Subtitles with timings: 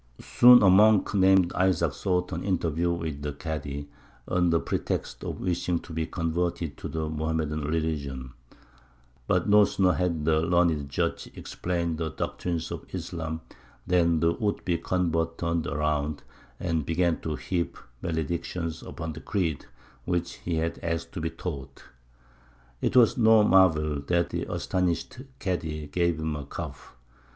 [0.19, 3.85] Soon a monk named Isaac sought an interview with the Kādy,
[4.27, 8.33] on the pretext of wishing to be converted to the Mohammedan religion;
[9.27, 13.41] but no sooner had the learned judge explained the doctrines of Islam
[13.85, 16.23] than the would be convert turned round,
[16.59, 19.67] and began to heap maledictions upon the creed
[20.05, 21.83] which he had asked to be taught.
[22.81, 26.95] It was no marvel that the astonished Kādy gave him a cuff.